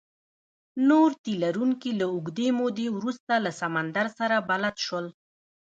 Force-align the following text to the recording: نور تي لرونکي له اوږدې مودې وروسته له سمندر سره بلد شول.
نور 0.89 1.09
تي 1.23 1.31
لرونکي 1.43 1.91
له 1.99 2.05
اوږدې 2.13 2.47
مودې 2.59 2.87
وروسته 2.97 3.33
له 3.45 3.51
سمندر 3.61 4.05
سره 4.19 4.35
بلد 4.49 4.75
شول. 4.85 5.05